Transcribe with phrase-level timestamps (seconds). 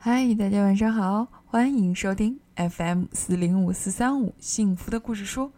[0.00, 5.50] 嗨，大家晚上好，欢迎收听 FM 四零五四三五幸福的故事书。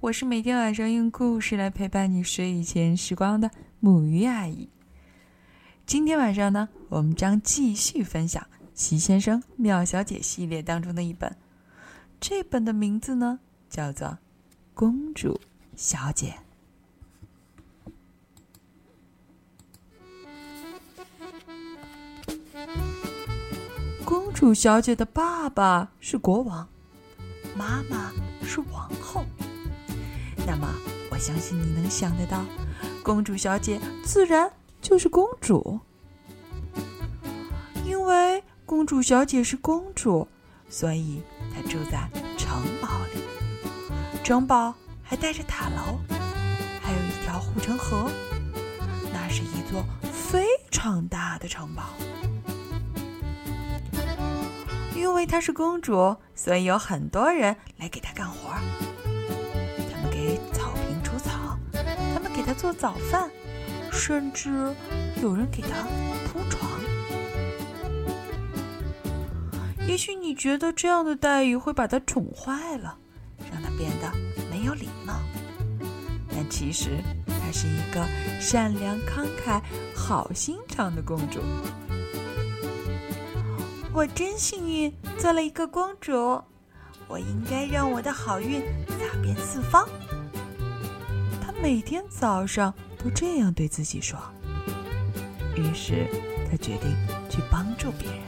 [0.00, 3.50] 我是每天晚上用故事来陪伴你睡前时光的
[3.80, 4.70] 母鱼阿姨。
[5.84, 8.42] 今天晚上呢，我们将继续分享
[8.72, 11.36] 《齐先生妙小姐》系列当中的一本，
[12.18, 13.38] 这本的名字呢
[13.68, 14.08] 叫做
[14.72, 15.38] 《公主
[15.76, 16.30] 小姐》。
[24.34, 26.68] 主小姐的爸爸是国王，
[27.56, 29.24] 妈妈是王后。
[30.44, 30.68] 那么，
[31.08, 32.44] 我相信你能想得到，
[33.04, 34.52] 公主小姐自然
[34.82, 35.78] 就是公主。
[37.86, 40.26] 因为公主小姐是公主，
[40.68, 41.22] 所以
[41.54, 43.22] 她住在城堡里。
[44.24, 45.98] 城堡还带着塔楼，
[46.82, 48.10] 还有一条护城河。
[49.12, 51.84] 那是一座非常大的城堡。
[55.04, 58.48] 因为她是公主，所以有很多人来给她干活。
[59.92, 61.58] 他们给草坪除草，
[62.14, 63.30] 他们给她做早饭，
[63.92, 64.74] 甚至
[65.22, 65.68] 有人给她
[66.26, 66.70] 铺床。
[69.86, 72.96] 也许你觉得这样的待遇会把她宠坏了，
[73.52, 74.10] 让她变得
[74.50, 75.20] 没有礼貌。
[76.30, 76.88] 但其实
[77.26, 78.02] 她是一个
[78.40, 79.60] 善良、慷慨、
[79.94, 81.40] 好心肠的公主。
[83.94, 86.12] 我真幸运，做了一个公主。
[87.06, 89.88] 我应该让我的好运洒遍四方。
[91.40, 94.18] 她每天早上都这样对自己说。
[95.54, 96.08] 于是，
[96.50, 96.90] 她决定
[97.30, 98.18] 去帮助别人。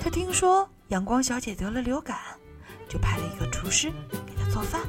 [0.00, 2.18] 她听说阳光小姐得了流感，
[2.88, 3.92] 就派了一个厨师
[4.26, 4.80] 给她做饭。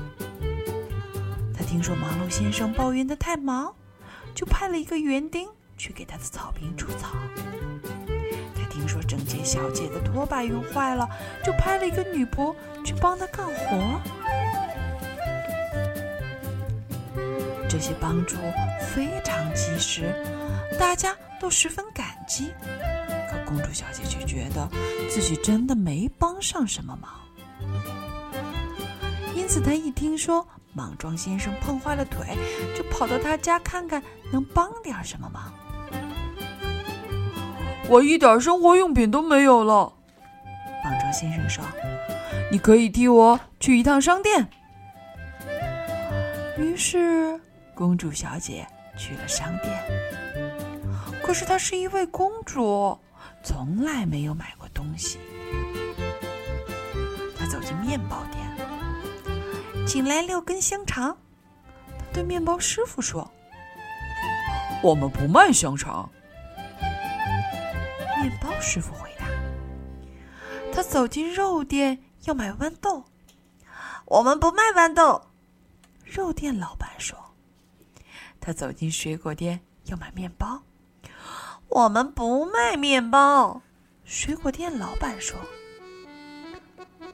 [1.54, 3.72] 她听说忙碌先生抱怨的太忙，
[4.34, 5.48] 就派了一个园丁。
[5.78, 7.10] 去给他的草坪除草。
[8.56, 11.08] 他听说整洁小姐的拖把用坏了，
[11.44, 14.02] 就派了一个女仆去帮她干活。
[17.70, 18.36] 这些帮助
[18.94, 20.14] 非常及时，
[20.80, 22.52] 大家都十分感激。
[23.30, 24.70] 可公主小姐却觉得
[25.10, 27.12] 自己真的没帮上什么忙，
[29.36, 32.38] 因此她一听说莽撞先生碰坏了腿，
[32.78, 35.54] 就跑到他家看看能帮点什么忙。
[37.88, 39.94] 我一点生活用品都没有了，
[40.84, 41.64] 莽撞先生说
[42.52, 44.48] ：“你可以替我去一趟商店。”
[46.58, 47.40] 于是，
[47.76, 48.66] 公主小姐
[48.98, 49.72] 去了商店。
[51.22, 52.98] 可是她是一位公主，
[53.44, 55.20] 从来没有买过东西。
[57.38, 61.16] 她走进面包店，请来六根香肠。
[61.98, 63.30] 她对面包师傅说
[64.82, 66.10] ：“我们不卖香肠。”
[68.22, 69.26] 面包师傅回答
[70.74, 73.06] ：“他走进肉店要买豌豆，
[74.06, 75.22] 我们不卖豌豆。”
[76.04, 77.18] 肉店老板说
[78.40, 80.64] ：“他走进水果店要买面包，
[81.68, 83.62] 我们不卖面包。”
[84.06, 85.38] 水果店老板说。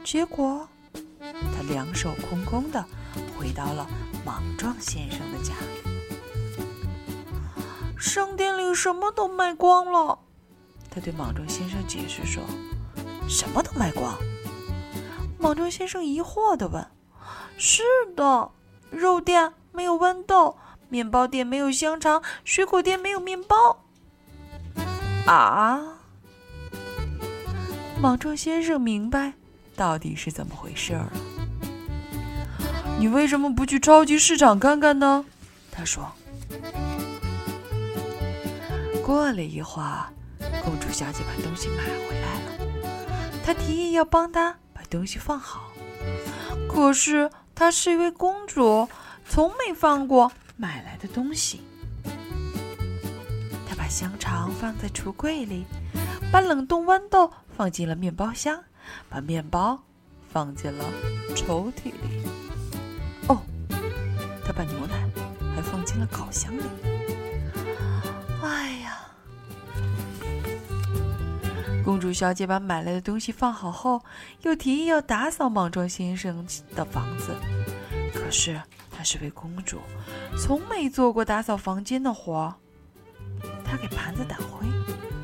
[0.04, 2.84] 结果，他两手空空的
[3.38, 3.88] 回到了
[4.26, 5.66] 莽撞先生的家里。
[8.00, 10.20] 商店里什么都卖光了。
[10.94, 12.44] 他对莽撞先生解释说
[13.30, 14.14] ：“什么都卖光。”
[15.40, 16.86] 莽撞先生疑惑的问
[17.58, 17.82] ：“是
[18.14, 18.52] 的，
[18.90, 20.58] 肉店没有豌豆，
[20.90, 23.86] 面包店没有香肠，水果店没有面包。”
[25.26, 25.82] 啊！
[28.02, 29.34] 莽撞先生明白
[29.78, 31.12] 到底是怎么回事了。
[33.00, 35.24] 你为什么不去超级市场看看呢？
[35.72, 36.12] 他说。
[39.06, 40.12] 过了一会儿。
[40.64, 42.52] 公主小姐把东西买回来了，
[43.44, 45.72] 她提议要帮她把东西放好。
[46.70, 48.88] 可是她是一位公主，
[49.28, 51.62] 从没放过买来的东西。
[53.68, 55.66] 她把香肠放在橱柜里，
[56.32, 58.64] 把冷冻豌豆放进了面包箱，
[59.10, 59.82] 把面包
[60.32, 60.86] 放进了
[61.36, 62.24] 抽屉里。
[63.28, 63.42] 哦，
[64.46, 65.10] 她把牛奶
[65.56, 66.91] 还放进了烤箱里。
[71.92, 74.02] 公主小姐把买来的东西放好后，
[74.44, 77.36] 又提议要打扫莽撞先生的房子。
[78.14, 79.78] 可是她是位公主，
[80.38, 82.56] 从没做过打扫房间的活。
[83.66, 84.66] 她给盘子掸灰，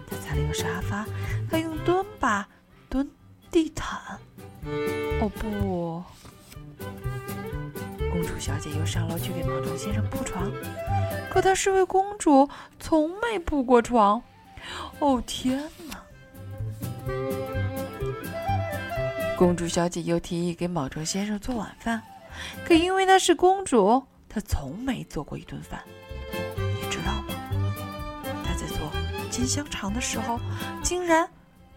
[0.06, 1.06] 她擦了个沙发，
[1.50, 2.46] 她用墩把
[2.90, 3.10] 墩
[3.50, 4.20] 地毯。
[5.22, 6.04] 哦不！
[8.12, 10.52] 公主小姐又上楼去给莽撞先生铺床。
[11.32, 14.22] 可她是位公主，从没铺过床。
[15.00, 16.04] 哦天哪！
[19.38, 22.02] 公主小姐又提议给莽撞先生做晚饭，
[22.66, 25.80] 可因为她是公主，她从没做过一顿饭。
[26.56, 27.36] 你知道吗？
[28.44, 28.92] 她在做
[29.30, 30.40] 煎香肠的时候，
[30.82, 31.30] 竟然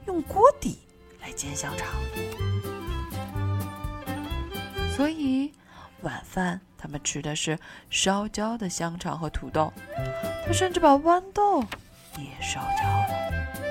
[0.06, 0.78] 用锅底
[1.20, 1.86] 来煎香肠。
[4.96, 5.52] 所以
[6.00, 7.58] 晚饭他们吃的是
[7.90, 9.70] 烧焦的香肠和土豆，
[10.46, 11.62] 她甚至把豌豆
[12.16, 13.69] 也烧焦了。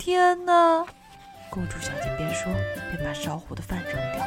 [0.00, 0.86] 哦天哪！
[1.50, 2.50] 公主小姐边说
[2.90, 4.26] 边把烧糊的饭扔掉。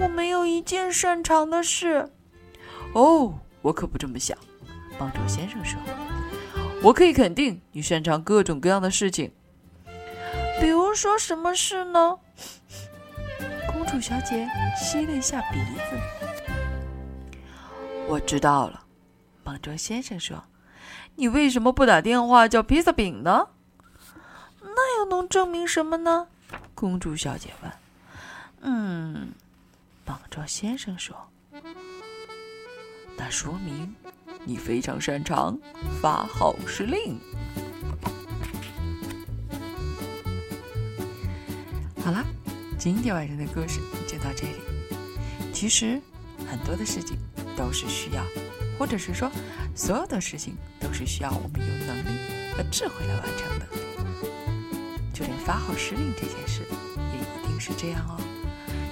[0.00, 2.10] 我没有一件擅长的事。
[2.94, 4.36] 哦，我可不这么想。
[4.98, 5.78] 帮助先生说
[6.82, 9.30] ：“我可以肯定你擅长各种各样的事情。
[10.58, 12.18] 比如说什么事呢？”
[13.70, 16.00] 公主小姐吸了一下鼻子。
[18.08, 18.82] 我知道了，
[19.42, 20.42] 帮助先生说
[21.16, 23.48] ：“你为什么不打电话叫披萨饼呢？”
[25.04, 26.26] 又能证明什么呢？
[26.74, 27.70] 公主小姐问。
[28.62, 29.32] 嗯，
[30.06, 31.14] 莽撞先生说
[33.14, 33.94] ：“那说明
[34.46, 35.58] 你非常擅长
[36.00, 37.20] 发号施令。”
[42.02, 42.24] 好了，
[42.78, 44.56] 今天晚上的故事就到这里。
[45.52, 46.00] 其实
[46.50, 47.18] 很多的事情
[47.54, 48.24] 都是需要，
[48.78, 49.30] 或者是说，
[49.76, 52.08] 所有的事情都是需要我们有能力
[52.56, 53.66] 和智慧来完成的。
[55.14, 56.62] 就连发号施令这件事，
[57.12, 58.20] 也一定是这样哦，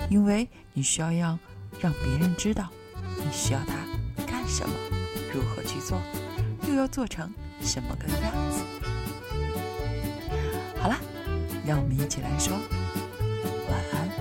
[0.08, 1.36] 因为你需要让
[1.80, 2.68] 让别人知道
[3.16, 3.74] 你需要他
[4.24, 4.72] 干什么，
[5.34, 6.00] 如何去做，
[6.68, 7.28] 又要做成
[7.60, 8.62] 什么个样子。
[10.80, 10.96] 好了，
[11.66, 12.56] 让我们一起来说
[13.68, 14.11] 晚安。